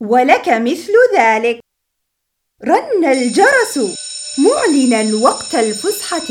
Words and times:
ولك 0.00 0.48
مثل 0.48 0.92
ذلك. 1.18 1.60
رن 2.64 3.04
الجرس 3.04 3.78
معلنا 4.38 5.24
وقت 5.24 5.54
الفسحة. 5.54 6.28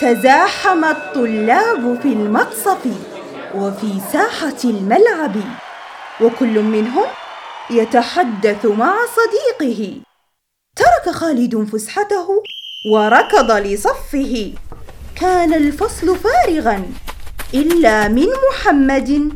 تزاحم 0.00 0.84
الطلاب 0.84 2.00
في 2.02 2.08
المقصف 2.08 2.86
وفي 3.54 4.00
ساحة 4.12 4.56
الملعب. 4.64 5.36
وكل 6.20 6.62
منهم 6.62 7.06
يتحدث 7.70 8.66
مع 8.66 8.94
صديقه. 9.16 10.00
ترك 10.76 11.14
خالد 11.14 11.64
فسحته 11.64 12.42
وركض 12.92 13.50
لصفه. 13.50 14.52
كان 15.20 15.54
الفصل 15.54 16.16
فارغا 16.16 16.92
إلا 17.54 18.08
من 18.08 18.28
محمد 18.50 19.32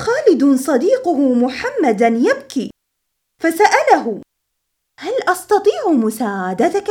خالد 0.00 0.60
صديقه 0.60 1.34
محمدا 1.34 2.06
يبكي. 2.06 2.70
فسأله 3.42 4.20
هل 4.98 5.12
أستطيع 5.28 5.88
مساعدتك؟ 5.88 6.88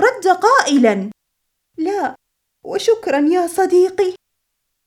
رد 0.00 0.26
قائلا 0.28 1.10
لا 1.78 2.14
وشكرا 2.64 3.18
يا 3.18 3.46
صديقي. 3.46 4.14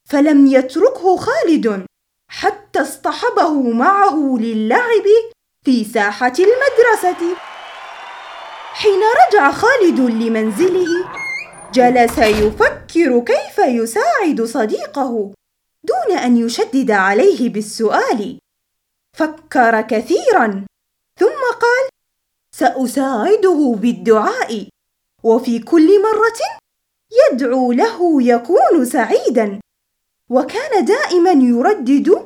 فلم 0.09 0.47
يتركه 0.47 1.17
خالد 1.17 1.85
حتى 2.27 2.81
اصطحبه 2.81 3.61
معه 3.61 4.37
للعب 4.39 5.07
في 5.65 5.85
ساحة 5.85 6.33
المدرسة. 6.39 7.35
حين 8.73 9.01
رجع 9.21 9.51
خالد 9.51 9.99
لمنزله 9.99 11.09
جلس 11.73 12.17
يفكر 12.17 13.19
كيف 13.19 13.57
يساعد 13.57 14.41
صديقه. 14.41 15.31
دون 15.83 16.17
أن 16.17 16.37
يشدد 16.37 16.91
عليه 16.91 17.49
بالسؤال. 17.49 18.39
فكر 19.17 19.81
كثيرا. 19.81 20.65
ثم 21.19 21.41
قال 21.61 21.89
سأساعده 22.51 23.75
بالدعاء. 23.77 24.67
وفي 25.23 25.59
كل 25.59 26.01
مرة 26.01 26.39
يدعو 27.11 27.71
له 27.71 28.23
يكون 28.23 28.85
سعيدا. 28.85 29.59
وكان 30.29 30.85
دائما 30.85 31.31
يردد 31.31 32.25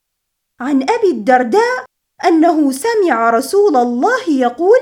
عن 0.59 0.83
أبي 0.83 1.09
الدرداء 1.11 1.85
أنه 2.25 2.71
سمع 2.71 3.29
رسول 3.29 3.75
الله 3.75 4.29
يقول 4.29 4.79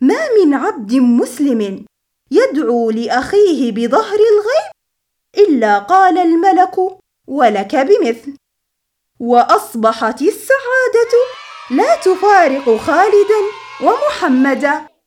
ما 0.00 0.28
من 0.36 0.54
عبد 0.54 0.94
مسلم 0.94 1.84
يدعو 2.30 2.90
لأخيه 2.90 3.72
بظهر 3.72 4.18
الغيب 4.18 4.72
إلا 5.38 5.78
قال 5.78 6.18
الملك 6.18 6.76
ولك 7.28 7.76
بمثل. 7.76 8.36
وأصبحت 9.20 10.22
السعادة 10.22 11.14
لا 11.70 11.96
تفارق 11.96 12.76
خالدا 12.76 13.40
ومحمدا. 13.82 14.97